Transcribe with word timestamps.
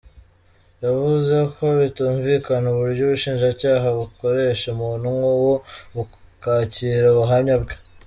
Yavuze 0.83 1.35
ko 1.55 1.65
bitumvikana 1.79 2.65
uburyo 2.73 3.01
ubushinjacyaha 3.05 3.87
bukoresha 3.99 4.65
umuntu 4.75 5.05
nk’uwo 5.15 5.53
bukakira 5.95 7.05
ubuhamya 7.13 7.55
bwe. 7.61 7.75